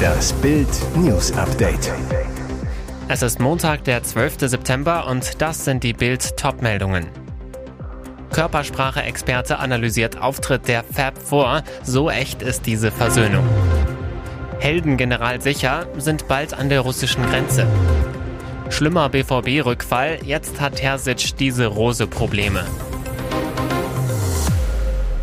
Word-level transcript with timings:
Das 0.00 0.32
Bild 0.34 0.68
News 0.96 1.32
Update. 1.32 1.92
Es 3.08 3.22
ist 3.22 3.40
Montag, 3.40 3.84
der 3.84 4.02
12. 4.02 4.36
September 4.40 5.06
und 5.08 5.40
das 5.42 5.64
sind 5.64 5.82
die 5.82 5.92
Bild 5.92 6.36
Topmeldungen. 6.36 7.06
Körpersprache-Experte 8.32 9.58
analysiert 9.58 10.20
Auftritt 10.20 10.68
der 10.68 10.84
Fab 10.84 11.18
vor. 11.18 11.62
So 11.82 12.10
echt 12.10 12.42
ist 12.42 12.66
diese 12.66 12.90
Versöhnung. 12.90 13.44
Heldengeneral 14.60 15.40
sicher 15.40 15.86
sind 15.98 16.28
bald 16.28 16.54
an 16.54 16.68
der 16.68 16.80
russischen 16.80 17.24
Grenze. 17.26 17.66
Schlimmer 18.68 19.08
BVB-Rückfall, 19.08 20.20
jetzt 20.24 20.60
hat 20.60 20.76
Terzic 20.76 21.36
diese 21.36 21.66
Rose-Probleme. 21.66 22.64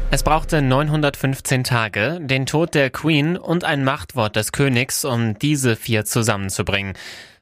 Es 0.09 0.23
brauchte 0.23 0.61
915 0.61 1.65
Tage, 1.65 2.19
den 2.21 2.45
Tod 2.45 2.75
der 2.75 2.89
Queen 2.89 3.35
und 3.35 3.65
ein 3.65 3.83
Machtwort 3.83 4.37
des 4.37 4.53
Königs, 4.53 5.03
um 5.03 5.37
diese 5.37 5.75
vier 5.75 6.05
zusammenzubringen. 6.05 6.93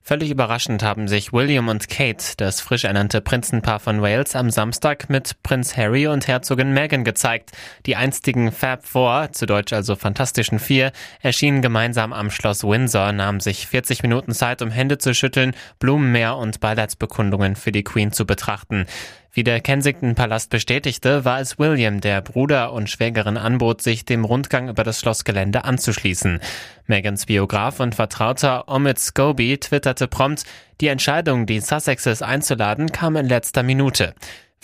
Völlig 0.02 0.32
überraschend 0.32 0.84
haben 0.84 1.08
sich 1.08 1.32
William 1.32 1.68
und 1.68 1.90
Kate, 1.90 2.24
das 2.38 2.62
frisch 2.62 2.84
ernannte 2.84 3.22
Prinzenpaar 3.22 3.80
von 3.80 4.02
Wales, 4.02 4.36
am 4.36 4.50
Samstag 4.50 5.10
mit 5.10 5.42
Prinz 5.44 5.78
Harry 5.78 6.08
und 6.08 6.28
Herzogin 6.28 6.74
Meghan 6.74 7.04
gezeigt. 7.04 7.52
Die 7.86 7.96
einstigen 7.96 8.52
Fab 8.52 8.86
Four, 8.86 9.32
zu 9.32 9.46
Deutsch 9.46 9.74
also 9.74 9.96
Fantastischen 9.96 10.60
Vier, 10.60 10.92
erschienen 11.22 11.62
gemeinsam 11.62 12.14
am 12.14 12.30
Schloss 12.30 12.64
Windsor, 12.64 13.12
nahmen 13.14 13.40
sich 13.40 13.68
40 13.68 14.02
Minuten 14.02 14.34
Zeit, 14.34 14.62
um 14.64 14.70
Hände 14.70 14.98
zu 14.98 15.14
schütteln, 15.14 15.56
Blumenmeer 15.80 16.38
und 16.38 16.60
Beileidsbekundungen 16.60 17.56
für 17.56 17.72
die 17.72 17.84
Queen 17.84 18.12
zu 18.12 18.26
betrachten. 18.26 18.86
Wie 19.36 19.44
der 19.44 19.60
Kensington-Palast 19.60 20.50
bestätigte, 20.50 21.26
war 21.26 21.42
es 21.42 21.60
William, 21.60 22.00
der 22.00 22.22
Bruder 22.22 22.72
und 22.72 22.90
Schwägerin 22.90 23.36
anbot, 23.36 23.82
sich 23.82 24.06
dem 24.06 24.24
Rundgang 24.24 24.70
über 24.70 24.86
das 24.86 25.02
Schlossgelände 25.02 25.66
anzuschließen. 25.66 26.40
Megans 26.88 27.26
Biograf 27.26 27.82
und 27.82 27.96
Vertrauter 27.96 28.70
Omid 28.70 28.98
Scobie 28.98 29.58
twitterte 29.58 30.08
prompt, 30.08 30.46
die 30.80 30.88
Entscheidung, 30.88 31.48
die 31.48 31.60
Sussexes 31.60 32.22
einzuladen, 32.22 32.94
kam 32.94 33.18
in 33.18 33.28
letzter 33.28 33.64
Minute. 33.64 34.16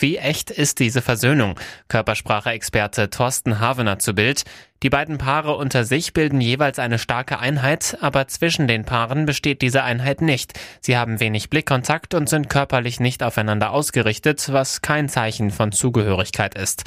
Wie 0.02 0.18
echt 0.18 0.50
ist 0.50 0.80
diese 0.80 1.00
Versöhnung? 1.00 1.54
Körpersprache-Experte 1.86 3.08
Thorsten 3.08 3.60
Havener 3.60 4.00
zu 4.00 4.14
Bild. 4.14 4.42
Die 4.82 4.90
beiden 4.90 5.16
Paare 5.16 5.54
unter 5.56 5.84
sich 5.84 6.12
bilden 6.12 6.40
jeweils 6.40 6.80
eine 6.80 6.98
starke 6.98 7.38
Einheit, 7.38 7.96
aber 8.00 8.26
zwischen 8.26 8.66
den 8.66 8.84
Paaren 8.84 9.26
besteht 9.26 9.62
diese 9.62 9.84
Einheit 9.84 10.20
nicht. 10.20 10.58
Sie 10.80 10.96
haben 10.96 11.20
wenig 11.20 11.50
Blickkontakt 11.50 12.14
und 12.14 12.28
sind 12.28 12.50
körperlich 12.50 12.98
nicht 12.98 13.22
aufeinander 13.22 13.70
ausgerichtet, 13.70 14.48
was 14.50 14.82
kein 14.82 15.08
Zeichen 15.08 15.52
von 15.52 15.70
Zugehörigkeit 15.70 16.56
ist. 16.56 16.82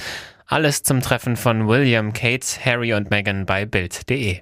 Alles 0.46 0.84
zum 0.84 1.00
Treffen 1.00 1.38
von 1.38 1.70
William, 1.70 2.12
Kate, 2.12 2.46
Harry 2.66 2.94
und 2.94 3.12
Meghan 3.12 3.46
bei 3.46 3.66
Bild.de. 3.66 4.42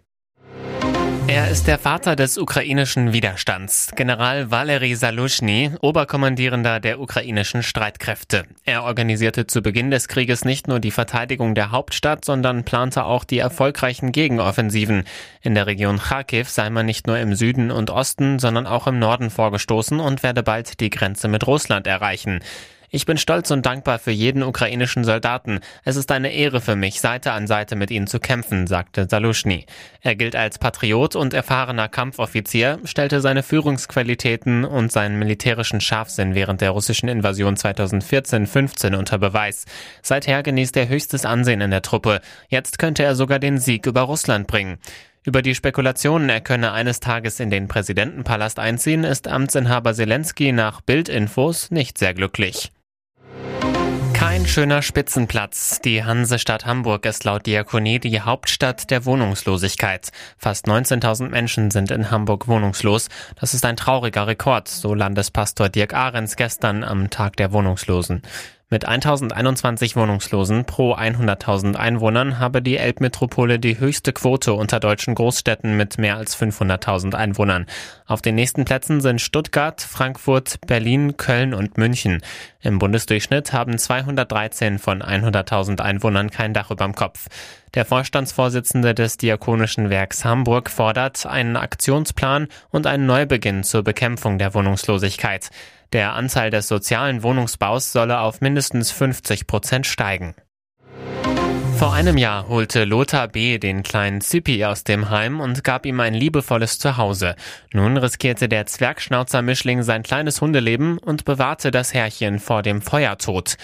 Er 1.33 1.49
ist 1.49 1.65
der 1.65 1.79
Vater 1.79 2.15
des 2.15 2.37
ukrainischen 2.37 3.11
Widerstands, 3.11 3.89
General 3.95 4.51
Valery 4.51 4.93
Salushny, 4.93 5.71
Oberkommandierender 5.81 6.79
der 6.79 6.99
ukrainischen 6.99 7.63
Streitkräfte. 7.63 8.43
Er 8.65 8.83
organisierte 8.83 9.47
zu 9.47 9.63
Beginn 9.63 9.89
des 9.89 10.07
Krieges 10.07 10.45
nicht 10.45 10.67
nur 10.67 10.79
die 10.79 10.91
Verteidigung 10.91 11.55
der 11.55 11.71
Hauptstadt, 11.71 12.23
sondern 12.23 12.65
plante 12.65 13.05
auch 13.05 13.23
die 13.23 13.39
erfolgreichen 13.39 14.11
Gegenoffensiven. 14.11 15.05
In 15.41 15.55
der 15.55 15.65
Region 15.65 15.97
Kharkiv 15.97 16.49
sei 16.49 16.69
man 16.69 16.85
nicht 16.85 17.07
nur 17.07 17.17
im 17.17 17.33
Süden 17.33 17.71
und 17.71 17.89
Osten, 17.89 18.37
sondern 18.37 18.67
auch 18.67 18.85
im 18.85 18.99
Norden 18.99 19.31
vorgestoßen 19.31 19.99
und 19.99 20.21
werde 20.21 20.43
bald 20.43 20.79
die 20.81 20.91
Grenze 20.91 21.29
mit 21.29 21.47
Russland 21.47 21.87
erreichen. 21.87 22.41
Ich 22.95 23.07
bin 23.07 23.17
stolz 23.17 23.49
und 23.49 23.65
dankbar 23.65 23.97
für 23.97 24.11
jeden 24.11 24.43
ukrainischen 24.43 25.03
Soldaten. 25.03 25.61
Es 25.83 25.95
ist 25.95 26.11
eine 26.11 26.31
Ehre 26.31 26.61
für 26.61 26.75
mich, 26.75 27.01
Seite 27.01 27.31
an 27.31 27.47
Seite 27.47 27.75
mit 27.75 27.89
ihnen 27.89 28.05
zu 28.05 28.19
kämpfen, 28.19 28.67
sagte 28.67 29.07
Salushny. 29.09 29.65
Er 30.01 30.15
gilt 30.15 30.35
als 30.35 30.59
Patriot 30.59 31.15
und 31.15 31.33
erfahrener 31.33 31.89
Kampfoffizier, 31.89 32.77
stellte 32.83 33.19
seine 33.19 33.41
Führungsqualitäten 33.41 34.63
und 34.63 34.91
seinen 34.91 35.17
militärischen 35.17 35.81
Scharfsinn 35.81 36.35
während 36.35 36.61
der 36.61 36.69
russischen 36.69 37.09
Invasion 37.09 37.55
2014-15 37.55 38.95
unter 38.95 39.17
Beweis. 39.17 39.65
Seither 40.03 40.43
genießt 40.43 40.77
er 40.77 40.87
höchstes 40.87 41.25
Ansehen 41.25 41.61
in 41.61 41.71
der 41.71 41.81
Truppe. 41.81 42.21
Jetzt 42.47 42.77
könnte 42.77 43.01
er 43.01 43.15
sogar 43.15 43.39
den 43.39 43.57
Sieg 43.57 43.87
über 43.87 44.01
Russland 44.01 44.45
bringen. 44.45 44.77
Über 45.23 45.41
die 45.41 45.55
Spekulationen, 45.55 46.29
er 46.29 46.41
könne 46.41 46.73
eines 46.73 46.99
Tages 46.99 47.39
in 47.39 47.49
den 47.49 47.67
Präsidentenpalast 47.67 48.59
einziehen, 48.59 49.03
ist 49.03 49.27
Amtsinhaber 49.27 49.95
Zelensky 49.95 50.51
nach 50.51 50.81
Bildinfos 50.81 51.71
nicht 51.71 51.97
sehr 51.97 52.13
glücklich. 52.13 52.71
Kein 54.33 54.47
schöner 54.47 54.81
Spitzenplatz. 54.81 55.79
Die 55.81 56.03
Hansestadt 56.03 56.65
Hamburg 56.65 57.05
ist 57.05 57.23
laut 57.23 57.45
Diakonie 57.45 57.99
die 57.99 58.19
Hauptstadt 58.19 58.89
der 58.89 59.05
Wohnungslosigkeit. 59.05 60.09
Fast 60.39 60.65
19.000 60.65 61.29
Menschen 61.29 61.69
sind 61.69 61.91
in 61.91 62.09
Hamburg 62.09 62.47
wohnungslos. 62.47 63.09
Das 63.39 63.53
ist 63.53 63.63
ein 63.63 63.77
trauriger 63.77 64.25
Rekord, 64.25 64.67
so 64.67 64.95
Landespastor 64.95 65.69
Dirk 65.69 65.93
Ahrens 65.93 66.35
gestern 66.35 66.83
am 66.83 67.11
Tag 67.11 67.37
der 67.37 67.51
Wohnungslosen. 67.51 68.23
Mit 68.69 68.85
1021 68.85 69.95
Wohnungslosen 69.95 70.65
pro 70.65 70.95
100.000 70.95 71.75
Einwohnern 71.75 72.39
habe 72.39 72.61
die 72.61 72.77
Elbmetropole 72.77 73.59
die 73.59 73.77
höchste 73.79 74.13
Quote 74.13 74.53
unter 74.53 74.79
deutschen 74.79 75.13
Großstädten 75.13 75.77
mit 75.77 75.99
mehr 75.99 76.17
als 76.17 76.35
500.000 76.35 77.13
Einwohnern. 77.13 77.67
Auf 78.07 78.23
den 78.23 78.33
nächsten 78.33 78.65
Plätzen 78.65 78.99
sind 79.01 79.21
Stuttgart, 79.21 79.79
Frankfurt, 79.79 80.59
Berlin, 80.65 81.17
Köln 81.17 81.53
und 81.53 81.77
München. 81.77 82.21
Im 82.61 82.79
Bundesdurchschnitt 82.79 83.53
haben 83.53 83.77
213 83.77 84.79
von 84.79 85.03
100.000 85.03 85.79
Einwohnern 85.79 86.31
kein 86.31 86.53
Dach 86.53 86.71
überm 86.71 86.95
Kopf. 86.95 87.27
Der 87.75 87.85
Vorstandsvorsitzende 87.85 88.93
des 88.93 89.17
Diakonischen 89.17 89.89
Werks 89.89 90.25
Hamburg 90.25 90.69
fordert 90.69 91.25
einen 91.25 91.57
Aktionsplan 91.57 92.47
und 92.69 92.87
einen 92.87 93.05
Neubeginn 93.05 93.63
zur 93.63 93.83
Bekämpfung 93.83 94.37
der 94.37 94.53
Wohnungslosigkeit. 94.53 95.49
Der 95.93 96.13
Anteil 96.13 96.49
des 96.49 96.67
sozialen 96.67 97.21
Wohnungsbaus 97.21 97.91
solle 97.91 98.19
auf 98.19 98.41
mindestens 98.41 98.91
50 98.91 99.45
Prozent 99.45 99.85
steigen. 99.85 100.33
Vor 101.77 101.93
einem 101.93 102.17
Jahr 102.17 102.47
holte 102.47 102.85
Lothar 102.85 103.27
B. 103.27 103.59
den 103.59 103.83
kleinen 103.83 104.21
Zippy 104.21 104.65
aus 104.65 104.83
dem 104.83 105.11
Heim 105.11 105.39
und 105.39 105.63
gab 105.63 105.85
ihm 105.85 105.99
ein 105.99 106.15
liebevolles 106.15 106.79
Zuhause. 106.79 107.35
Nun 107.73 107.97
riskierte 107.97 108.49
der 108.49 108.65
Zwergschnauzer-Mischling 108.65 109.83
sein 109.83 110.01
kleines 110.01 110.41
Hundeleben 110.41 110.97
und 110.97 111.25
bewahrte 111.25 111.69
das 111.69 111.93
Herrchen 111.93 112.39
vor 112.39 112.63
dem 112.63 112.81
Feuertod. 112.81 113.57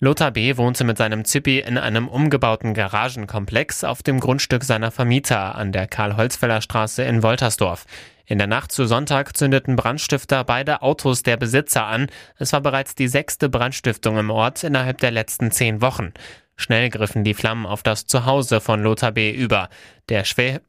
Lothar 0.00 0.32
B. 0.32 0.56
wohnte 0.56 0.82
mit 0.82 0.98
seinem 0.98 1.24
Zippy 1.24 1.60
in 1.60 1.78
einem 1.78 2.08
umgebauten 2.08 2.74
Garagenkomplex 2.74 3.84
auf 3.84 4.02
dem 4.02 4.18
Grundstück 4.18 4.64
seiner 4.64 4.90
Vermieter 4.90 5.54
an 5.54 5.70
der 5.70 5.86
Karl-Holzfäller 5.86 6.60
Straße 6.60 7.04
in 7.04 7.22
Woltersdorf. 7.22 7.86
In 8.26 8.38
der 8.38 8.48
Nacht 8.48 8.72
zu 8.72 8.86
Sonntag 8.86 9.36
zündeten 9.36 9.76
Brandstifter 9.76 10.42
beide 10.42 10.82
Autos 10.82 11.22
der 11.22 11.36
Besitzer 11.36 11.86
an. 11.86 12.08
Es 12.38 12.52
war 12.52 12.60
bereits 12.60 12.96
die 12.96 13.06
sechste 13.06 13.48
Brandstiftung 13.48 14.18
im 14.18 14.30
Ort 14.30 14.64
innerhalb 14.64 14.98
der 14.98 15.12
letzten 15.12 15.52
zehn 15.52 15.80
Wochen. 15.80 16.12
Schnell 16.56 16.90
griffen 16.90 17.22
die 17.22 17.34
Flammen 17.34 17.64
auf 17.64 17.84
das 17.84 18.06
Zuhause 18.06 18.60
von 18.60 18.82
Lothar 18.82 19.12
B. 19.12 19.30
über. 19.30 19.68
Der 20.08 20.24
schwer 20.24 20.60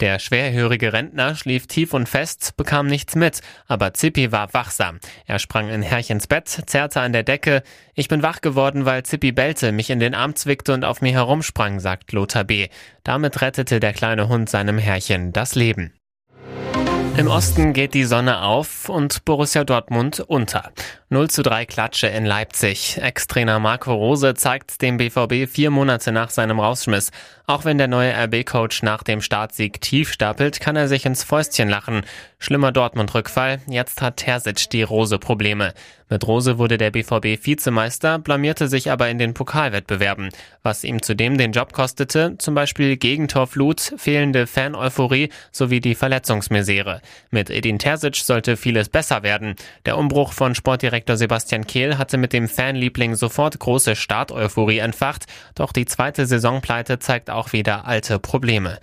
der 0.00 0.20
schwerhörige 0.20 0.92
Rentner 0.92 1.34
schlief 1.34 1.66
tief 1.66 1.92
und 1.92 2.08
fest, 2.08 2.56
bekam 2.56 2.86
nichts 2.86 3.16
mit, 3.16 3.40
aber 3.66 3.94
Zippi 3.94 4.30
war 4.30 4.54
wachsam. 4.54 5.00
Er 5.26 5.38
sprang 5.38 5.68
in 5.68 5.82
Herrchens 5.82 6.26
Bett, 6.28 6.48
zerrte 6.48 7.00
an 7.00 7.12
der 7.12 7.24
Decke. 7.24 7.62
Ich 7.94 8.08
bin 8.08 8.22
wach 8.22 8.40
geworden, 8.40 8.84
weil 8.84 9.02
Zippi 9.02 9.32
bellte, 9.32 9.72
mich 9.72 9.90
in 9.90 9.98
den 9.98 10.14
Arm 10.14 10.36
zwickte 10.36 10.72
und 10.72 10.84
auf 10.84 11.00
mir 11.02 11.12
herumsprang, 11.12 11.80
sagt 11.80 12.12
Lothar 12.12 12.44
B. 12.44 12.68
Damit 13.02 13.40
rettete 13.40 13.80
der 13.80 13.92
kleine 13.92 14.28
Hund 14.28 14.48
seinem 14.48 14.78
Herrchen 14.78 15.32
das 15.32 15.56
Leben. 15.56 15.92
Im 17.18 17.26
Osten 17.26 17.72
geht 17.72 17.94
die 17.94 18.04
Sonne 18.04 18.42
auf 18.42 18.88
und 18.88 19.24
Borussia 19.24 19.64
Dortmund 19.64 20.20
unter. 20.20 20.70
0 21.10 21.30
zu 21.30 21.42
3 21.42 21.64
Klatsche 21.64 22.08
in 22.08 22.26
Leipzig. 22.26 22.98
Ex-Trainer 23.00 23.58
Marco 23.60 23.94
Rose 23.94 24.34
zeigt 24.34 24.82
dem 24.82 24.98
BVB 24.98 25.50
vier 25.50 25.70
Monate 25.70 26.12
nach 26.12 26.28
seinem 26.28 26.60
Rausschmiss. 26.60 27.12
Auch 27.46 27.64
wenn 27.64 27.78
der 27.78 27.88
neue 27.88 28.12
RB-Coach 28.12 28.82
nach 28.82 29.02
dem 29.02 29.22
Startsieg 29.22 29.80
tief 29.80 30.12
stapelt, 30.12 30.60
kann 30.60 30.76
er 30.76 30.86
sich 30.86 31.06
ins 31.06 31.24
Fäustchen 31.24 31.70
lachen. 31.70 32.02
Schlimmer 32.38 32.72
Dortmund-Rückfall. 32.72 33.62
Jetzt 33.66 34.02
hat 34.02 34.18
Terzic 34.18 34.68
die 34.68 34.82
Rose-Probleme. 34.82 35.72
Mit 36.10 36.26
Rose 36.26 36.58
wurde 36.58 36.78
der 36.78 36.90
BVB 36.90 37.44
Vizemeister, 37.44 38.18
blamierte 38.18 38.68
sich 38.68 38.90
aber 38.90 39.08
in 39.08 39.18
den 39.18 39.34
Pokalwettbewerben. 39.34 40.30
Was 40.62 40.84
ihm 40.84 41.02
zudem 41.02 41.36
den 41.36 41.52
Job 41.52 41.72
kostete, 41.72 42.36
zum 42.38 42.54
Beispiel 42.54 42.96
Gegentorflut, 42.96 43.94
fehlende 43.96 44.46
Fan-Euphorie 44.46 45.30
sowie 45.52 45.80
die 45.80 45.94
Verletzungsmisere. 45.94 47.02
Mit 47.30 47.50
Edin 47.50 47.78
Terzic 47.78 48.16
sollte 48.16 48.56
vieles 48.56 48.88
besser 48.88 49.22
werden. 49.22 49.54
Der 49.84 49.98
Umbruch 49.98 50.32
von 50.32 50.54
Sportdirektor 50.54 50.97
Sebastian 51.06 51.66
Kehl 51.66 51.98
hatte 51.98 52.18
mit 52.18 52.32
dem 52.32 52.48
Fanliebling 52.48 53.14
sofort 53.14 53.58
große 53.58 53.96
Start-Euphorie 53.96 54.78
entfacht, 54.78 55.26
doch 55.54 55.72
die 55.72 55.86
zweite 55.86 56.26
Saisonpleite 56.26 56.98
zeigt 56.98 57.30
auch 57.30 57.52
wieder 57.52 57.86
alte 57.86 58.18
Probleme. 58.18 58.78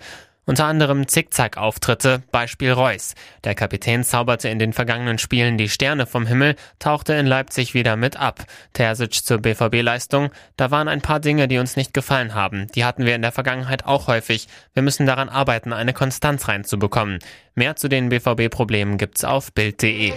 Unter 0.48 0.66
anderem 0.66 1.08
Zickzack-Auftritte, 1.08 2.22
Beispiel 2.30 2.70
Reus. 2.70 3.14
Der 3.42 3.56
Kapitän 3.56 4.04
zauberte 4.04 4.48
in 4.48 4.60
den 4.60 4.72
vergangenen 4.72 5.18
Spielen 5.18 5.58
die 5.58 5.68
Sterne 5.68 6.06
vom 6.06 6.24
Himmel, 6.24 6.54
tauchte 6.78 7.14
in 7.14 7.26
Leipzig 7.26 7.74
wieder 7.74 7.96
mit 7.96 8.16
ab. 8.16 8.44
Terzic 8.72 9.12
zur 9.12 9.38
BVB-Leistung. 9.38 10.30
Da 10.56 10.70
waren 10.70 10.86
ein 10.86 11.02
paar 11.02 11.18
Dinge, 11.18 11.48
die 11.48 11.58
uns 11.58 11.74
nicht 11.74 11.92
gefallen 11.92 12.34
haben. 12.34 12.68
Die 12.76 12.84
hatten 12.84 13.04
wir 13.04 13.16
in 13.16 13.22
der 13.22 13.32
Vergangenheit 13.32 13.86
auch 13.86 14.06
häufig. 14.06 14.46
Wir 14.72 14.84
müssen 14.84 15.04
daran 15.04 15.28
arbeiten, 15.28 15.72
eine 15.72 15.92
Konstanz 15.92 16.46
reinzubekommen. 16.46 17.18
Mehr 17.56 17.74
zu 17.74 17.88
den 17.88 18.10
BVB-Problemen 18.10 18.98
gibt's 18.98 19.24
auf 19.24 19.52
Bild.de. 19.52 20.12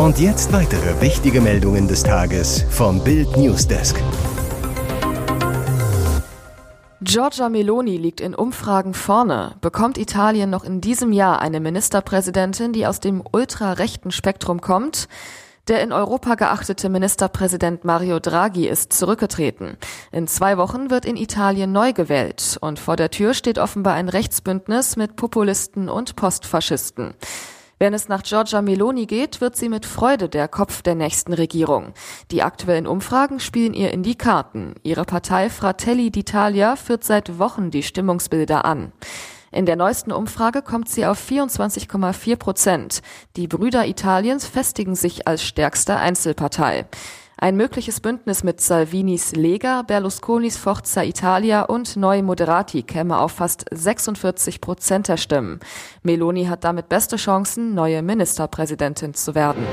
Und 0.00 0.18
jetzt 0.18 0.50
weitere 0.54 0.98
wichtige 1.02 1.42
Meldungen 1.42 1.86
des 1.86 2.02
Tages 2.02 2.64
vom 2.70 3.04
Bild 3.04 3.36
Newsdesk. 3.36 4.02
Giorgia 7.02 7.50
Meloni 7.50 7.98
liegt 7.98 8.22
in 8.22 8.34
Umfragen 8.34 8.94
vorne. 8.94 9.56
Bekommt 9.60 9.98
Italien 9.98 10.48
noch 10.48 10.64
in 10.64 10.80
diesem 10.80 11.12
Jahr 11.12 11.42
eine 11.42 11.60
Ministerpräsidentin, 11.60 12.72
die 12.72 12.86
aus 12.86 13.00
dem 13.00 13.22
ultrarechten 13.30 14.10
Spektrum 14.10 14.62
kommt? 14.62 15.06
Der 15.68 15.82
in 15.82 15.92
Europa 15.92 16.34
geachtete 16.34 16.88
Ministerpräsident 16.88 17.84
Mario 17.84 18.20
Draghi 18.20 18.68
ist 18.68 18.94
zurückgetreten. 18.94 19.76
In 20.12 20.26
zwei 20.28 20.56
Wochen 20.56 20.88
wird 20.88 21.04
in 21.04 21.18
Italien 21.18 21.72
neu 21.72 21.92
gewählt 21.92 22.56
und 22.62 22.78
vor 22.78 22.96
der 22.96 23.10
Tür 23.10 23.34
steht 23.34 23.58
offenbar 23.58 23.96
ein 23.96 24.08
Rechtsbündnis 24.08 24.96
mit 24.96 25.16
Populisten 25.16 25.90
und 25.90 26.16
Postfaschisten. 26.16 27.12
Wenn 27.82 27.94
es 27.94 28.08
nach 28.08 28.22
Giorgia 28.22 28.60
Meloni 28.60 29.06
geht, 29.06 29.40
wird 29.40 29.56
sie 29.56 29.70
mit 29.70 29.86
Freude 29.86 30.28
der 30.28 30.48
Kopf 30.48 30.82
der 30.82 30.94
nächsten 30.94 31.32
Regierung. 31.32 31.94
Die 32.30 32.42
aktuellen 32.42 32.86
Umfragen 32.86 33.40
spielen 33.40 33.72
ihr 33.72 33.90
in 33.90 34.02
die 34.02 34.16
Karten. 34.16 34.74
Ihre 34.82 35.06
Partei 35.06 35.48
Fratelli 35.48 36.08
d'Italia 36.08 36.76
führt 36.76 37.04
seit 37.04 37.38
Wochen 37.38 37.70
die 37.70 37.82
Stimmungsbilder 37.82 38.66
an. 38.66 38.92
In 39.50 39.64
der 39.64 39.76
neuesten 39.76 40.12
Umfrage 40.12 40.60
kommt 40.60 40.90
sie 40.90 41.06
auf 41.06 41.18
24,4 41.26 42.36
Prozent. 42.36 43.00
Die 43.36 43.48
Brüder 43.48 43.86
Italiens 43.86 44.44
festigen 44.44 44.94
sich 44.94 45.26
als 45.26 45.42
stärkste 45.42 45.96
Einzelpartei. 45.96 46.84
Ein 47.42 47.56
mögliches 47.56 48.00
Bündnis 48.00 48.44
mit 48.44 48.60
Salvinis 48.60 49.32
Lega, 49.32 49.80
Berlusconis 49.80 50.58
Forza 50.58 51.02
Italia 51.02 51.62
und 51.62 51.96
Neue 51.96 52.22
Moderati 52.22 52.82
käme 52.82 53.18
auf 53.18 53.32
fast 53.32 53.64
46 53.70 54.60
Prozent 54.60 55.08
der 55.08 55.16
Stimmen. 55.16 55.58
Meloni 56.02 56.44
hat 56.44 56.64
damit 56.64 56.90
beste 56.90 57.16
Chancen, 57.16 57.74
neue 57.74 58.02
Ministerpräsidentin 58.02 59.14
zu 59.14 59.34
werden. 59.34 59.64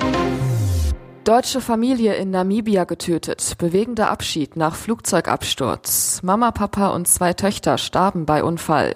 Deutsche 1.25 1.59
Familie 1.59 2.15
in 2.15 2.29
Namibia 2.29 2.85
getötet. 2.85 3.57
Bewegender 3.57 4.11
Abschied 4.11 4.55
nach 4.55 4.75
Flugzeugabsturz. 4.75 6.21
Mama, 6.23 6.51
Papa 6.51 6.91
und 6.91 7.05
zwei 7.09 7.33
Töchter 7.33 7.77
starben 7.77 8.25
bei 8.25 8.45
Unfall. 8.45 8.93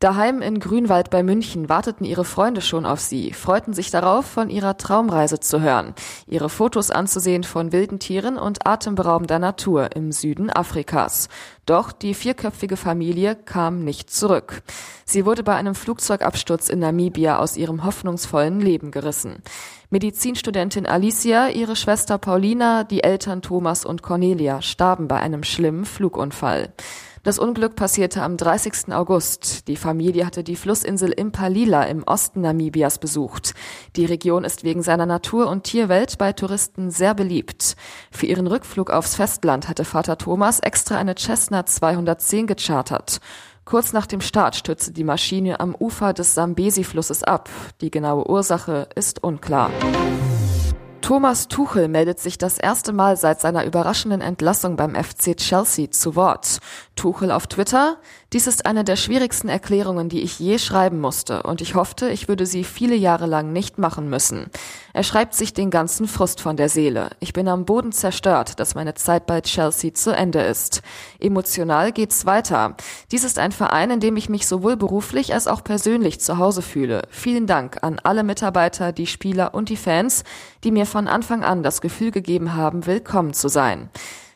Daheim 0.00 0.40
in 0.40 0.60
Grünwald 0.60 1.10
bei 1.10 1.22
München 1.22 1.68
warteten 1.68 2.06
ihre 2.06 2.24
Freunde 2.24 2.62
schon 2.62 2.86
auf 2.86 3.00
sie, 3.00 3.34
freuten 3.34 3.74
sich 3.74 3.90
darauf, 3.90 4.24
von 4.24 4.48
ihrer 4.48 4.78
Traumreise 4.78 5.40
zu 5.40 5.60
hören, 5.60 5.92
ihre 6.26 6.48
Fotos 6.48 6.90
anzusehen 6.90 7.44
von 7.44 7.70
wilden 7.70 7.98
Tieren 7.98 8.38
und 8.38 8.66
atemberaubender 8.66 9.38
Natur 9.38 9.94
im 9.94 10.10
Süden 10.10 10.48
Afrikas. 10.48 11.28
Doch 11.66 11.92
die 11.92 12.14
vierköpfige 12.14 12.78
Familie 12.78 13.36
kam 13.36 13.84
nicht 13.84 14.08
zurück. 14.08 14.62
Sie 15.04 15.26
wurde 15.26 15.42
bei 15.42 15.54
einem 15.54 15.74
Flugzeugabsturz 15.74 16.70
in 16.70 16.78
Namibia 16.78 17.36
aus 17.38 17.58
ihrem 17.58 17.84
hoffnungsvollen 17.84 18.58
Leben 18.58 18.92
gerissen. 18.92 19.42
Medizinstudentin 19.90 20.86
Alicia, 20.86 21.48
ihre 21.48 21.76
Schwester 21.76 22.16
Paulina, 22.16 22.84
die 22.84 23.02
Eltern 23.02 23.42
Thomas 23.42 23.84
und 23.84 24.00
Cornelia 24.00 24.62
starben 24.62 25.08
bei 25.08 25.16
einem 25.16 25.42
schlimmen 25.42 25.84
Flugunfall. 25.84 26.72
Das 27.22 27.38
Unglück 27.38 27.76
passierte 27.76 28.22
am 28.22 28.38
30. 28.38 28.94
August. 28.94 29.68
Die 29.68 29.76
Familie 29.76 30.24
hatte 30.24 30.42
die 30.42 30.56
Flussinsel 30.56 31.10
Impalila 31.10 31.82
im 31.82 32.02
Osten 32.04 32.40
Namibias 32.40 32.98
besucht. 32.98 33.52
Die 33.96 34.06
Region 34.06 34.42
ist 34.42 34.64
wegen 34.64 34.82
seiner 34.82 35.04
Natur- 35.04 35.50
und 35.50 35.64
Tierwelt 35.64 36.16
bei 36.16 36.32
Touristen 36.32 36.90
sehr 36.90 37.14
beliebt. 37.14 37.76
Für 38.10 38.24
ihren 38.24 38.46
Rückflug 38.46 38.88
aufs 38.88 39.16
Festland 39.16 39.68
hatte 39.68 39.84
Vater 39.84 40.16
Thomas 40.16 40.60
extra 40.60 40.96
eine 40.96 41.14
Cessna 41.14 41.66
210 41.66 42.46
gechartert. 42.46 43.20
Kurz 43.66 43.92
nach 43.92 44.06
dem 44.06 44.22
Start 44.22 44.56
stürzte 44.56 44.92
die 44.92 45.04
Maschine 45.04 45.60
am 45.60 45.76
Ufer 45.78 46.14
des 46.14 46.34
Sambesi-Flusses 46.34 47.22
ab. 47.22 47.50
Die 47.82 47.90
genaue 47.90 48.30
Ursache 48.30 48.88
ist 48.94 49.22
unklar. 49.22 49.70
Thomas 51.10 51.48
Tuchel 51.48 51.88
meldet 51.88 52.20
sich 52.20 52.38
das 52.38 52.56
erste 52.56 52.92
Mal 52.92 53.16
seit 53.16 53.40
seiner 53.40 53.64
überraschenden 53.64 54.20
Entlassung 54.20 54.76
beim 54.76 54.94
FC 54.94 55.36
Chelsea 55.36 55.90
zu 55.90 56.14
Wort. 56.14 56.60
Tuchel 57.00 57.30
auf 57.30 57.46
Twitter, 57.46 57.96
dies 58.34 58.46
ist 58.46 58.66
eine 58.66 58.84
der 58.84 58.96
schwierigsten 58.96 59.48
Erklärungen, 59.48 60.10
die 60.10 60.20
ich 60.20 60.38
je 60.38 60.58
schreiben 60.58 61.00
musste, 61.00 61.44
und 61.44 61.62
ich 61.62 61.74
hoffte, 61.74 62.10
ich 62.10 62.28
würde 62.28 62.44
sie 62.44 62.62
viele 62.62 62.94
Jahre 62.94 63.24
lang 63.24 63.54
nicht 63.54 63.78
machen 63.78 64.10
müssen. 64.10 64.50
Er 64.92 65.02
schreibt 65.02 65.34
sich 65.34 65.54
den 65.54 65.70
ganzen 65.70 66.06
Frust 66.06 66.42
von 66.42 66.58
der 66.58 66.68
Seele. 66.68 67.08
Ich 67.18 67.32
bin 67.32 67.48
am 67.48 67.64
Boden 67.64 67.92
zerstört, 67.92 68.60
dass 68.60 68.74
meine 68.74 68.92
Zeit 68.96 69.24
bei 69.24 69.40
Chelsea 69.40 69.94
zu 69.94 70.14
Ende 70.14 70.42
ist. 70.42 70.82
Emotional 71.18 71.90
geht's 71.90 72.26
weiter. 72.26 72.76
Dies 73.12 73.24
ist 73.24 73.38
ein 73.38 73.52
Verein, 73.52 73.92
in 73.92 74.00
dem 74.00 74.18
ich 74.18 74.28
mich 74.28 74.46
sowohl 74.46 74.76
beruflich 74.76 75.32
als 75.32 75.46
auch 75.46 75.64
persönlich 75.64 76.20
zu 76.20 76.36
Hause 76.36 76.60
fühle. 76.60 77.04
Vielen 77.08 77.46
Dank 77.46 77.82
an 77.82 77.98
alle 78.02 78.24
Mitarbeiter, 78.24 78.92
die 78.92 79.06
Spieler 79.06 79.54
und 79.54 79.70
die 79.70 79.78
Fans, 79.78 80.22
die 80.64 80.70
mir 80.70 80.84
von 80.84 81.08
Anfang 81.08 81.44
an 81.44 81.62
das 81.62 81.80
Gefühl 81.80 82.10
gegeben 82.10 82.54
haben, 82.56 82.84
willkommen 82.84 83.32
zu 83.32 83.48
sein. 83.48 83.88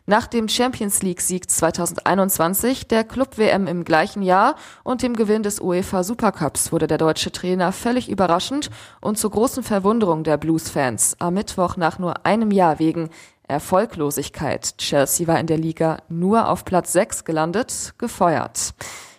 Nach 0.06 0.26
dem 0.26 0.48
Champions 0.50 1.00
League-Sieg 1.00 1.50
2021, 1.50 2.88
der 2.88 3.04
Club-WM 3.04 3.66
im 3.66 3.84
gleichen 3.84 4.20
Jahr 4.20 4.56
und 4.82 5.02
dem 5.02 5.16
Gewinn 5.16 5.42
des 5.42 5.60
UEFA 5.60 6.02
Supercups 6.02 6.72
wurde 6.72 6.86
der 6.86 6.98
deutsche 6.98 7.32
Trainer 7.32 7.72
völlig 7.72 8.10
überraschend 8.10 8.68
und 9.00 9.16
zur 9.16 9.30
großen 9.30 9.62
Verwunderung 9.62 10.22
der 10.22 10.36
Blues-Fans 10.36 11.16
am 11.20 11.32
Mittwoch 11.32 11.78
nach 11.78 11.98
nur 11.98 12.26
einem 12.26 12.50
Jahr 12.50 12.78
wegen 12.78 13.08
Erfolglosigkeit, 13.48 14.76
Chelsea 14.76 15.26
war 15.26 15.40
in 15.40 15.46
der 15.46 15.58
Liga 15.58 15.98
nur 16.10 16.48
auf 16.50 16.66
Platz 16.66 16.92
6 16.92 17.24
gelandet, 17.24 17.94
gefeuert. 17.96 18.74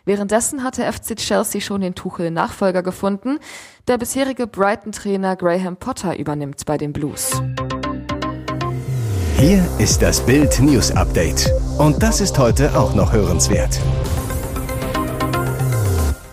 Währenddessen 0.06 0.64
hatte 0.64 0.84
FC 0.84 1.16
Chelsea 1.16 1.62
schon 1.62 1.82
den 1.82 1.96
Tuchel-Nachfolger 1.96 2.84
gefunden. 2.84 3.40
Der 3.88 3.98
bisherige 3.98 4.46
Brighton-Trainer 4.46 5.36
Graham 5.36 5.78
Potter 5.78 6.20
übernimmt 6.20 6.64
bei 6.68 6.78
den 6.78 6.94
Blues. 6.94 7.42
Hier 9.38 9.68
ist 9.80 10.02
das 10.02 10.26
Bild 10.26 10.62
News 10.62 10.92
Update. 10.92 11.52
Und 11.78 12.02
das 12.02 12.22
ist 12.22 12.40
heute 12.40 12.74
auch 12.74 12.96
noch 12.96 13.12
hörenswert. 13.12 13.82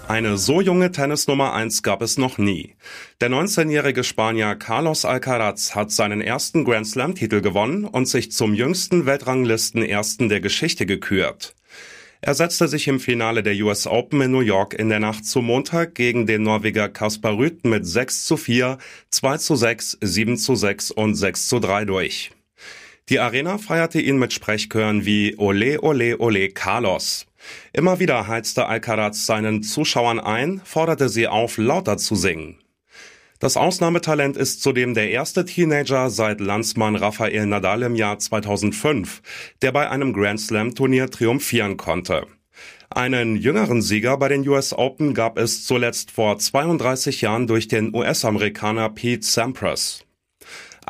Eine 0.07 0.39
so 0.39 0.61
junge 0.61 0.93
Tennis 0.93 1.27
Nummer 1.27 1.53
1 1.53 1.83
gab 1.83 2.01
es 2.01 2.17
noch 2.17 2.39
nie. 2.39 2.77
Der 3.21 3.29
19-jährige 3.29 4.05
Spanier 4.05 4.55
Carlos 4.55 5.05
Alcaraz 5.05 5.75
hat 5.75 5.91
seinen 5.91 6.21
ersten 6.21 6.65
Grand 6.65 6.87
Slam 6.87 7.17
Titel 7.17 7.41
gewonnen 7.41 7.87
und 7.87 8.07
sich 8.07 8.31
zum 8.31 8.55
jüngsten 8.55 9.05
Weltranglisten 9.05 9.83
ersten 9.83 10.29
der 10.29 10.41
Geschichte 10.41 10.87
gekürt. 10.87 11.57
Er 12.21 12.35
setzte 12.35 12.69
sich 12.69 12.87
im 12.87 13.01
Finale 13.01 13.43
der 13.43 13.57
US 13.65 13.89
Open 13.89 14.21
in 14.21 14.31
New 14.31 14.41
York 14.41 14.75
in 14.75 14.91
der 14.91 15.01
Nacht 15.01 15.27
zum 15.27 15.47
Montag 15.47 15.97
gegen 15.97 16.29
den 16.29 16.45
Norweger 16.45 16.89
Kaspar 16.89 17.37
Rüth 17.37 17.65
mit 17.65 17.85
6 17.85 18.27
zu 18.27 18.37
4, 18.37 18.79
2 19.11 19.37
zu 19.39 19.57
6, 19.57 19.99
7 20.01 20.37
zu 20.37 20.55
6 20.55 20.93
und 20.93 21.17
6 21.17 21.49
zu 21.49 21.59
3 21.59 21.85
durch. 21.85 22.31
Die 23.09 23.19
Arena 23.19 23.59
feierte 23.59 24.01
ihn 24.01 24.19
mit 24.19 24.33
Sprechchören 24.33 25.05
wie 25.05 25.37
Ole, 25.37 25.81
Ole, 25.81 26.19
Ole, 26.19 26.49
Carlos. 26.51 27.27
Immer 27.73 27.99
wieder 27.99 28.29
heizte 28.29 28.67
Alcaraz 28.67 29.27
seinen 29.27 29.63
Zuschauern 29.63 30.21
ein, 30.21 30.61
forderte 30.65 31.09
sie 31.09 31.27
auf, 31.27 31.59
lauter 31.59 31.97
zu 31.97 32.15
singen. 32.15 32.59
Das 33.41 33.57
Ausnahmetalent 33.57 34.37
ist 34.37 34.63
zudem 34.63 34.95
der 34.95 35.11
erste 35.11 35.45
Teenager 35.45 36.11
seit 36.11 36.41
Landsmann 36.41 36.95
Rafael 36.95 37.45
Nadal 37.47 37.83
im 37.83 37.97
Jahr 37.97 38.21
2005, 38.21 39.21
der 39.63 39.73
bei 39.73 39.91
einem 39.91 40.13
Grand 40.13 40.41
Slam 40.41 40.77
Turnier 40.77 41.11
triumphieren 41.11 41.77
konnte. 41.77 42.29
Einen 42.89 43.35
jüngeren 43.37 43.83
Sieger 43.83 44.17
bei 44.17 44.29
den 44.29 44.47
US 44.47 44.73
Open 44.73 45.13
gab 45.13 45.39
es 45.39 45.65
zuletzt 45.65 46.13
vor 46.13 46.39
32 46.39 47.23
Jahren 47.23 47.49
durch 47.49 47.67
den 47.67 47.93
US-Amerikaner 47.93 48.91
Pete 48.91 49.27
Sampras. 49.27 50.05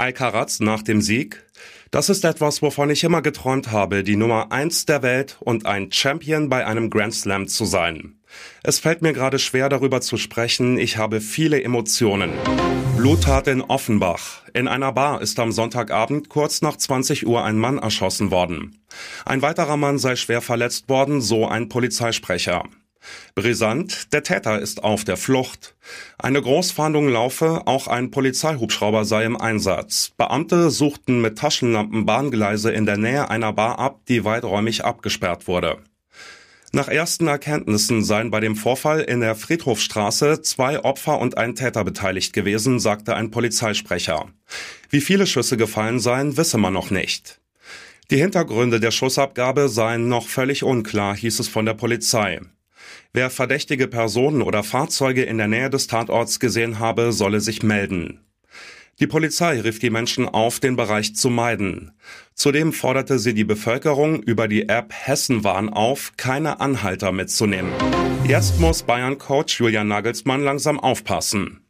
Alcaraz 0.02 0.59
nach 0.59 0.82
dem 0.82 1.00
Sieg 1.00 1.44
das 1.92 2.09
ist 2.09 2.25
etwas, 2.25 2.62
wovon 2.62 2.88
ich 2.88 3.04
immer 3.04 3.21
geträumt 3.21 3.71
habe, 3.71 4.02
die 4.02 4.16
Nummer 4.16 4.50
eins 4.50 4.87
der 4.87 5.02
Welt 5.02 5.37
und 5.40 5.66
ein 5.66 5.92
Champion 5.92 6.49
bei 6.49 6.66
einem 6.66 6.88
Grand 6.88 7.14
Slam 7.14 7.49
zu 7.49 7.66
sein. 7.66 8.14
Es 8.62 8.78
fällt 8.78 9.02
mir 9.02 9.12
gerade 9.12 9.38
schwer 9.38 9.68
darüber 9.68 10.00
zu 10.00 10.16
sprechen, 10.16 10.78
ich 10.78 10.97
habe 10.97 11.21
viele 11.21 11.62
Emotionen. 11.62 12.32
Bluttat 12.97 13.47
in 13.47 13.61
Offenbach. 13.61 14.40
In 14.54 14.68
einer 14.68 14.92
Bar 14.92 15.21
ist 15.21 15.38
am 15.38 15.52
Sonntagabend 15.52 16.30
kurz 16.30 16.62
nach 16.62 16.78
20 16.78 17.26
Uhr 17.26 17.44
ein 17.44 17.59
Mann 17.59 17.76
erschossen 17.76 18.30
worden. 18.30 18.78
Ein 19.26 19.42
weiterer 19.42 19.76
Mann 19.76 19.99
sei 19.99 20.16
schwer 20.16 20.40
verletzt 20.40 20.88
worden, 20.88 21.21
so 21.21 21.47
ein 21.47 21.68
Polizeisprecher. 21.68 22.64
Brisant, 23.35 24.12
der 24.12 24.23
Täter 24.23 24.61
ist 24.61 24.85
auf 24.85 25.04
der 25.04 25.16
Flucht. 25.16 25.75
Eine 26.18 26.40
Großfahndung 26.40 27.09
laufe, 27.09 27.62
auch 27.66 27.88
ein 27.88 28.11
Polizeihubschrauber 28.11 29.04
sei 29.04 29.25
im 29.25 29.40
Einsatz. 29.40 30.12
Beamte 30.16 30.71
suchten 30.71 31.21
mit 31.21 31.38
Taschenlampen 31.38 32.06
Bahngleise 32.06 32.71
in 32.73 32.87
der 32.87 32.99
Nähe 32.99 33.30
einer 33.30 33.52
Bar 33.52 33.78
ab, 33.78 34.00
die 34.09 34.25
weiträumig 34.25 34.85
abgesperrt 34.85 35.49
wurde. 35.49 35.78
Nach 36.75 36.88
ersten 36.88 37.26
Erkenntnissen 37.28 38.02
seien 38.02 38.30
bei 38.30 38.40
dem 38.40 38.56
Vorfall 38.56 39.00
in 39.00 39.21
der 39.21 39.35
Friedhofstraße 39.35 40.40
zwei 40.40 40.82
Opfer 40.82 41.18
und 41.18 41.37
ein 41.37 41.54
Täter 41.54 41.85
beteiligt 41.85 42.32
gewesen, 42.32 42.80
sagte 42.80 43.14
ein 43.14 43.30
Polizeisprecher. 43.30 44.30
Wie 44.88 45.02
viele 45.02 45.26
Schüsse 45.26 45.59
gefallen 45.59 46.00
seien, 46.00 46.38
wisse 46.38 46.56
man 46.56 46.73
noch 46.73 46.90
nicht. 46.90 47.42
Die 48.11 48.16
Hintergründe 48.16 48.80
der 48.80 48.90
Schussabgabe 48.90 49.68
seien 49.68 50.09
noch 50.09 50.26
völlig 50.26 50.64
unklar, 50.64 51.14
hieß 51.14 51.40
es 51.40 51.49
von 51.49 51.66
der 51.66 51.75
Polizei. 51.75 52.40
Wer 53.14 53.28
verdächtige 53.28 53.88
Personen 53.88 54.40
oder 54.40 54.62
Fahrzeuge 54.62 55.25
in 55.25 55.37
der 55.37 55.49
Nähe 55.49 55.69
des 55.69 55.87
Tatorts 55.87 56.40
gesehen 56.40 56.78
habe, 56.78 57.12
solle 57.12 57.40
sich 57.40 57.62
melden. 57.62 58.21
Die 59.00 59.07
Polizei 59.07 59.61
rief 59.61 59.78
die 59.78 59.90
Menschen 59.90 60.26
auf, 60.26 60.61
den 60.61 60.76
Bereich 60.76 61.14
zu 61.14 61.28
meiden. 61.28 61.92
Zudem 62.35 62.73
forderte 62.73 63.19
sie 63.19 63.35
die 63.35 63.45
Bevölkerung 63.45 64.23
über 64.23 64.49
die 64.49 64.69
App 64.69 64.95
Hessenwarn 64.95 65.69
auf, 65.69 66.12
keine 66.16 66.61
Anhalter 66.61 67.12
mitzunehmen. 67.12 67.73
Jetzt 68.26 68.61
muss 68.61 68.83
Bayern-Coach 68.83 69.61
Julian 69.61 69.88
Nagelsmann 69.88 70.42
langsam 70.42 70.81
aufpassen. 70.81 71.62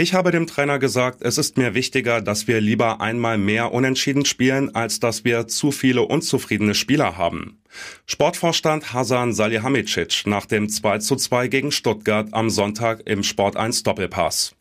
Ich 0.00 0.14
habe 0.14 0.30
dem 0.30 0.46
Trainer 0.46 0.78
gesagt, 0.78 1.22
es 1.22 1.38
ist 1.38 1.58
mir 1.58 1.74
wichtiger, 1.74 2.20
dass 2.20 2.46
wir 2.46 2.60
lieber 2.60 3.00
einmal 3.00 3.36
mehr 3.36 3.72
unentschieden 3.72 4.24
spielen, 4.24 4.72
als 4.72 5.00
dass 5.00 5.24
wir 5.24 5.48
zu 5.48 5.72
viele 5.72 6.02
unzufriedene 6.02 6.76
Spieler 6.76 7.16
haben. 7.16 7.60
Sportvorstand 8.06 8.92
Hasan 8.92 9.32
Salihamidzic 9.32 10.24
nach 10.24 10.46
dem 10.46 10.68
2 10.68 10.98
zu 10.98 11.16
2 11.16 11.48
gegen 11.48 11.72
Stuttgart 11.72 12.28
am 12.30 12.48
Sonntag 12.48 13.02
im 13.06 13.24
Sport 13.24 13.56
1 13.56 13.82
Doppelpass. 13.82 14.54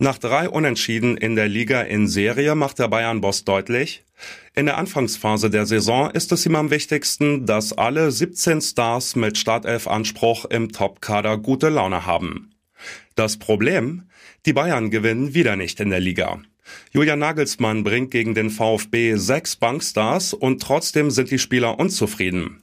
Nach 0.00 0.18
drei 0.18 0.48
Unentschieden 0.48 1.16
in 1.16 1.36
der 1.36 1.46
Liga 1.46 1.82
in 1.82 2.08
Serie 2.08 2.56
macht 2.56 2.80
der 2.80 2.88
Bayern-Boss 2.88 3.44
deutlich, 3.44 4.02
in 4.56 4.66
der 4.66 4.76
Anfangsphase 4.76 5.50
der 5.50 5.66
Saison 5.66 6.10
ist 6.10 6.32
es 6.32 6.44
ihm 6.46 6.56
am 6.56 6.72
wichtigsten, 6.72 7.46
dass 7.46 7.78
alle 7.78 8.10
17 8.10 8.60
Stars 8.60 9.14
mit 9.14 9.38
Startelf-Anspruch 9.38 10.46
im 10.46 10.72
Top-Kader 10.72 11.38
gute 11.38 11.68
Laune 11.68 12.06
haben. 12.06 12.50
Das 13.14 13.36
Problem? 13.36 14.08
Die 14.48 14.54
Bayern 14.54 14.90
gewinnen 14.90 15.34
wieder 15.34 15.56
nicht 15.56 15.78
in 15.78 15.90
der 15.90 16.00
Liga. 16.00 16.40
Julian 16.92 17.18
Nagelsmann 17.18 17.84
bringt 17.84 18.10
gegen 18.10 18.34
den 18.34 18.48
VfB 18.48 19.16
sechs 19.16 19.56
Bankstars 19.56 20.32
und 20.32 20.62
trotzdem 20.62 21.10
sind 21.10 21.30
die 21.30 21.38
Spieler 21.38 21.78
unzufrieden. 21.78 22.62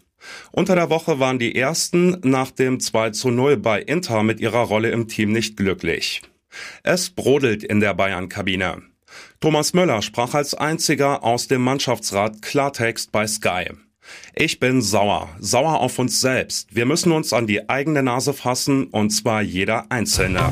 Unter 0.52 0.74
der 0.74 0.90
Woche 0.90 1.20
waren 1.20 1.38
die 1.38 1.56
ersten 1.56 2.20
nach 2.24 2.50
dem 2.50 2.80
2 2.80 3.12
zu 3.12 3.30
0 3.30 3.58
bei 3.58 3.84
Inter 3.84 4.24
mit 4.24 4.40
ihrer 4.40 4.64
Rolle 4.64 4.90
im 4.90 5.08
Team 5.08 5.32
nicht 5.32 5.58
glücklich. 5.58 6.24
Es 6.82 7.12
brodelt 7.12 7.64
in 7.64 7.82
der 7.82 7.94
Bayern-Kabine. 7.94 8.82
Thomas 9.40 9.76
Möller 9.76 10.02
sprach 10.02 10.34
als 10.34 10.56
einziger 10.56 11.24
aus 11.24 11.48
dem 11.48 11.62
Mannschaftsrat 11.62 12.42
Klartext 12.42 13.12
bei 13.12 13.28
Sky. 13.28 13.66
Ich 14.34 14.60
bin 14.60 14.82
sauer, 14.82 15.30
sauer 15.40 15.82
auf 15.82 16.00
uns 16.00 16.20
selbst. 16.20 16.76
Wir 16.76 16.88
müssen 16.88 17.12
uns 17.12 17.32
an 17.32 17.46
die 17.46 17.70
eigene 17.70 18.02
Nase 18.02 18.34
fassen, 18.34 18.86
und 18.86 19.12
zwar 19.12 19.44
jeder 19.44 19.92
Einzelne. 19.92 20.52